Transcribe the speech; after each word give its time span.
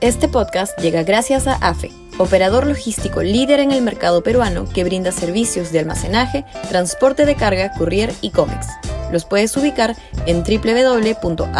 Este 0.00 0.28
podcast 0.28 0.78
llega 0.78 1.02
gracias 1.02 1.46
a 1.46 1.56
AFE, 1.56 1.90
operador 2.16 2.66
logístico 2.66 3.22
líder 3.22 3.60
en 3.60 3.70
el 3.70 3.82
mercado 3.82 4.22
peruano 4.22 4.66
que 4.66 4.82
brinda 4.82 5.12
servicios 5.12 5.72
de 5.72 5.80
almacenaje, 5.80 6.46
transporte 6.70 7.26
de 7.26 7.34
carga, 7.34 7.70
courier 7.76 8.10
y 8.22 8.30
cómics. 8.30 8.66
Los 9.12 9.26
puedes 9.26 9.54
ubicar 9.58 9.94
en 10.24 10.42
www.afe.pe. 10.42 11.52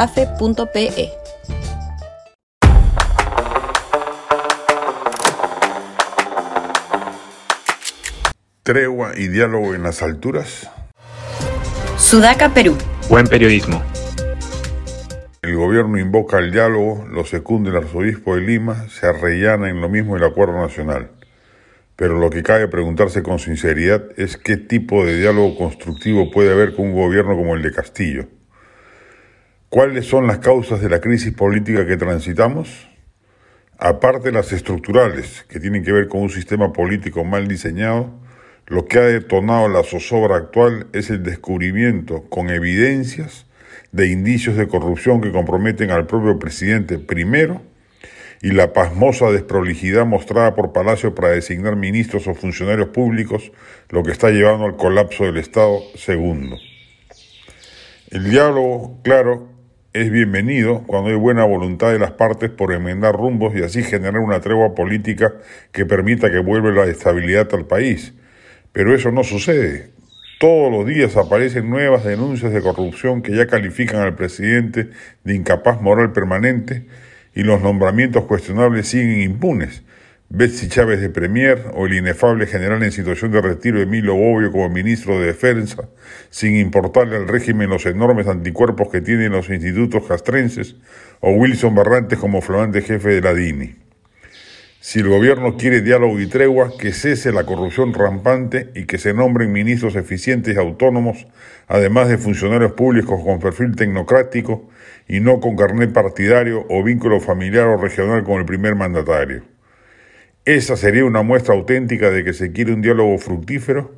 Tregua 8.62 9.12
y 9.18 9.28
diálogo 9.28 9.74
en 9.74 9.82
las 9.82 10.00
alturas. 10.00 10.70
Sudaca, 11.98 12.54
Perú. 12.54 12.78
Buen 13.10 13.26
periodismo. 13.26 13.82
El 15.50 15.56
gobierno 15.56 15.98
invoca 15.98 16.38
el 16.38 16.52
diálogo, 16.52 17.08
lo 17.10 17.24
secunda 17.24 17.70
el 17.70 17.76
arzobispo 17.76 18.36
de 18.36 18.42
Lima, 18.42 18.88
se 18.88 19.06
arrellana 19.06 19.68
en 19.68 19.80
lo 19.80 19.88
mismo 19.88 20.16
el 20.16 20.22
acuerdo 20.22 20.52
nacional. 20.60 21.10
Pero 21.96 22.20
lo 22.20 22.30
que 22.30 22.44
cabe 22.44 22.68
preguntarse 22.68 23.24
con 23.24 23.40
sinceridad 23.40 24.04
es 24.16 24.36
qué 24.36 24.56
tipo 24.56 25.04
de 25.04 25.18
diálogo 25.18 25.56
constructivo 25.56 26.30
puede 26.30 26.52
haber 26.52 26.76
con 26.76 26.86
un 26.86 26.94
gobierno 26.94 27.34
como 27.34 27.56
el 27.56 27.62
de 27.62 27.72
Castillo. 27.72 28.28
¿Cuáles 29.68 30.06
son 30.06 30.28
las 30.28 30.38
causas 30.38 30.80
de 30.80 30.88
la 30.88 31.00
crisis 31.00 31.34
política 31.34 31.84
que 31.84 31.96
transitamos? 31.96 32.88
Aparte 33.76 34.28
de 34.28 34.32
las 34.32 34.52
estructurales, 34.52 35.44
que 35.48 35.58
tienen 35.58 35.82
que 35.82 35.90
ver 35.90 36.06
con 36.06 36.22
un 36.22 36.30
sistema 36.30 36.72
político 36.72 37.24
mal 37.24 37.48
diseñado, 37.48 38.20
lo 38.68 38.84
que 38.84 39.00
ha 39.00 39.02
detonado 39.02 39.68
la 39.68 39.82
zozobra 39.82 40.36
actual 40.36 40.86
es 40.92 41.10
el 41.10 41.24
descubrimiento 41.24 42.22
con 42.30 42.50
evidencias 42.50 43.49
de 43.92 44.08
indicios 44.08 44.56
de 44.56 44.68
corrupción 44.68 45.20
que 45.20 45.32
comprometen 45.32 45.90
al 45.90 46.06
propio 46.06 46.38
presidente 46.38 46.98
primero 46.98 47.62
y 48.42 48.52
la 48.52 48.72
pasmosa 48.72 49.30
desprolijidad 49.30 50.06
mostrada 50.06 50.54
por 50.54 50.72
Palacio 50.72 51.14
para 51.14 51.30
designar 51.30 51.76
ministros 51.76 52.26
o 52.26 52.34
funcionarios 52.34 52.88
públicos, 52.88 53.52
lo 53.90 54.02
que 54.02 54.12
está 54.12 54.30
llevando 54.30 54.64
al 54.64 54.76
colapso 54.76 55.24
del 55.24 55.36
Estado 55.36 55.80
segundo. 55.94 56.56
El 58.10 58.30
diálogo, 58.30 58.98
claro, 59.02 59.48
es 59.92 60.10
bienvenido 60.10 60.84
cuando 60.86 61.10
hay 61.10 61.16
buena 61.16 61.44
voluntad 61.44 61.92
de 61.92 61.98
las 61.98 62.12
partes 62.12 62.48
por 62.48 62.72
enmendar 62.72 63.14
rumbos 63.14 63.54
y 63.54 63.62
así 63.62 63.82
generar 63.82 64.20
una 64.20 64.40
tregua 64.40 64.74
política 64.74 65.34
que 65.72 65.84
permita 65.84 66.30
que 66.30 66.38
vuelva 66.38 66.70
la 66.70 66.84
estabilidad 66.84 67.52
al 67.54 67.66
país. 67.66 68.14
Pero 68.72 68.94
eso 68.94 69.10
no 69.10 69.24
sucede. 69.24 69.90
Todos 70.40 70.72
los 70.72 70.86
días 70.86 71.18
aparecen 71.18 71.68
nuevas 71.68 72.02
denuncias 72.02 72.50
de 72.50 72.62
corrupción 72.62 73.20
que 73.20 73.36
ya 73.36 73.46
califican 73.46 74.00
al 74.00 74.14
presidente 74.14 74.88
de 75.22 75.34
incapaz 75.34 75.82
moral 75.82 76.12
permanente 76.12 76.86
y 77.34 77.42
los 77.42 77.60
nombramientos 77.60 78.24
cuestionables 78.24 78.88
siguen 78.88 79.20
impunes. 79.20 79.82
Betsy 80.30 80.70
Chávez 80.70 81.02
de 81.02 81.10
Premier 81.10 81.66
o 81.74 81.84
el 81.84 81.92
inefable 81.92 82.46
general 82.46 82.82
en 82.82 82.90
situación 82.90 83.32
de 83.32 83.42
retiro 83.42 83.82
Emilio 83.82 84.14
Bobbio 84.14 84.50
como 84.50 84.70
ministro 84.70 85.20
de 85.20 85.26
Defensa, 85.26 85.90
sin 86.30 86.56
importarle 86.56 87.16
al 87.16 87.28
régimen 87.28 87.68
los 87.68 87.84
enormes 87.84 88.26
anticuerpos 88.26 88.88
que 88.88 89.02
tienen 89.02 89.32
los 89.32 89.50
institutos 89.50 90.06
castrenses, 90.06 90.74
o 91.20 91.32
Wilson 91.32 91.74
Barrantes 91.74 92.18
como 92.18 92.40
flamante 92.40 92.80
jefe 92.80 93.10
de 93.10 93.20
la 93.20 93.34
DINI. 93.34 93.89
Si 94.82 95.00
el 95.00 95.08
gobierno 95.10 95.58
quiere 95.58 95.82
diálogo 95.82 96.18
y 96.20 96.26
tregua, 96.26 96.72
que 96.78 96.94
cese 96.94 97.32
la 97.32 97.44
corrupción 97.44 97.92
rampante 97.92 98.70
y 98.74 98.86
que 98.86 98.96
se 98.96 99.12
nombren 99.12 99.52
ministros 99.52 99.94
eficientes 99.94 100.56
y 100.56 100.58
autónomos, 100.58 101.26
además 101.68 102.08
de 102.08 102.16
funcionarios 102.16 102.72
públicos 102.72 103.20
con 103.22 103.40
perfil 103.40 103.76
tecnocrático 103.76 104.70
y 105.06 105.20
no 105.20 105.38
con 105.38 105.54
carnet 105.54 105.92
partidario 105.92 106.64
o 106.70 106.82
vínculo 106.82 107.20
familiar 107.20 107.66
o 107.66 107.76
regional 107.76 108.24
con 108.24 108.38
el 108.38 108.46
primer 108.46 108.74
mandatario. 108.74 109.42
Esa 110.46 110.78
sería 110.78 111.04
una 111.04 111.20
muestra 111.20 111.54
auténtica 111.54 112.10
de 112.10 112.24
que 112.24 112.32
se 112.32 112.50
quiere 112.50 112.72
un 112.72 112.80
diálogo 112.80 113.18
fructífero, 113.18 113.94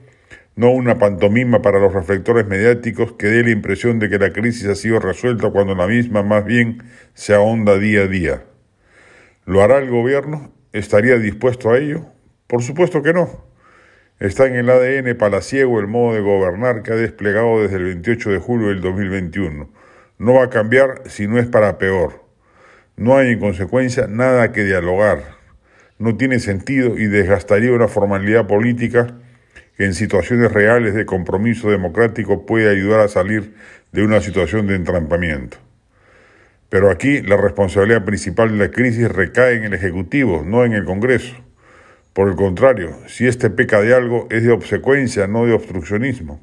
no 0.57 0.73
una 0.73 0.99
pantomima 0.99 1.63
para 1.63 1.79
los 1.79 1.95
reflectores 1.95 2.49
mediáticos 2.49 3.13
que 3.13 3.29
dé 3.29 3.45
la 3.45 3.51
impresión 3.51 4.01
de 4.01 4.11
que 4.11 4.19
la 4.19 4.33
crisis 4.33 4.67
ha 4.67 4.75
sido 4.75 4.99
resuelta 4.99 5.49
cuando 5.51 5.77
la 5.77 5.87
misma 5.87 6.25
más 6.25 6.45
bien 6.45 6.83
se 7.15 7.35
ahonda 7.35 7.79
día 7.79 8.01
a 8.01 8.09
día. 8.09 8.43
¿Lo 9.47 9.63
hará 9.63 9.79
el 9.79 9.89
gobierno? 9.89 10.51
¿Estaría 10.73 11.19
dispuesto 11.19 11.71
a 11.71 11.77
ello? 11.77 12.07
Por 12.47 12.63
supuesto 12.63 13.03
que 13.03 13.13
no. 13.13 13.45
Está 14.19 14.47
en 14.47 14.57
el 14.57 14.71
ADN 14.71 15.19
palaciego 15.19 15.79
el 15.79 15.87
modo 15.87 16.15
de 16.15 16.23
gobernar 16.23 16.83
que 16.83 16.93
ha 16.93 16.97
desplegado 16.97 17.61
desde 17.61 17.77
el 17.77 17.85
28 17.85 18.31
de 18.31 18.39
julio 18.39 18.69
del 18.69 18.81
2021. 18.81 19.71
No 20.17 20.33
va 20.33 20.45
a 20.45 20.49
cambiar 20.49 21.03
si 21.05 21.27
no 21.27 21.39
es 21.39 21.47
para 21.47 21.77
peor. 21.77 22.25
No 22.97 23.19
hay 23.19 23.33
en 23.33 23.41
consecuencia 23.41 24.07
nada 24.07 24.51
que 24.53 24.65
dialogar. 24.65 25.37
No 25.99 26.17
tiene 26.17 26.39
sentido 26.39 26.97
y 26.97 27.05
desgastaría 27.05 27.73
una 27.73 27.89
formalidad 27.89 28.47
política 28.47 29.19
que 29.77 29.85
en 29.85 29.93
situaciones 29.93 30.53
reales 30.53 30.95
de 30.95 31.05
compromiso 31.05 31.71
democrático 31.71 32.47
puede 32.47 32.71
ayudar 32.71 33.01
a 33.01 33.09
salir 33.09 33.55
de 33.93 34.05
una 34.05 34.23
situación 34.23 34.67
de 34.69 34.77
entrampamiento. 34.77 35.59
Pero 36.73 36.91
aquí 36.91 37.21
la 37.21 37.37
responsabilidad 37.37 38.03
principal 38.03 38.51
de 38.53 38.57
la 38.57 38.71
crisis 38.71 39.07
recae 39.13 39.57
en 39.57 39.65
el 39.65 39.75
Ejecutivo, 39.75 40.43
no 40.43 40.65
en 40.65 40.73
el 40.73 40.87
Congreso. 40.87 41.35
Por 42.15 42.31
el 42.31 42.35
contrario, 42.35 42.97
si 43.09 43.27
este 43.27 43.51
peca 43.51 43.83
de 43.83 43.95
algo 43.95 44.27
es 44.31 44.43
de 44.43 44.53
obsecuencia, 44.53 45.27
no 45.27 45.45
de 45.45 45.53
obstruccionismo. 45.53 46.41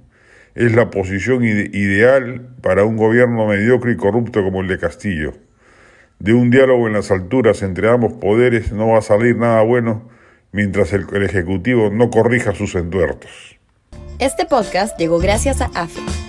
Es 0.53 0.75
la 0.75 0.91
posición 0.91 1.44
ideal 1.44 2.47
para 2.62 2.84
un 2.84 2.95
gobierno 2.95 3.47
mediocre 3.47 3.94
y 3.94 3.95
corrupto 3.95 4.44
como 4.44 4.62
el 4.62 4.68
de 4.68 4.78
Castillo. 4.78 5.34
De 6.19 6.34
un 6.34 6.51
diálogo 6.51 6.85
en 6.85 6.94
las 6.94 7.09
alturas 7.09 7.63
entre 7.63 7.89
ambos 7.89 8.13
poderes 8.13 8.72
no 8.72 8.89
va 8.89 9.00
a 9.00 9.01
salir 9.01 9.35
nada 9.35 9.63
bueno 9.63 10.12
mientras 10.51 10.94
el, 10.94 11.07
Ejecutivo 11.23 11.89
no 11.89 12.12
corrija 12.12 12.53
sus 12.53 12.75
entuertos. 12.75 13.57
Este 14.19 14.45
podcast 14.45 14.95
llegó 15.00 15.18
gracias 15.18 15.59
a 15.62 15.72
AFE, 15.73 16.01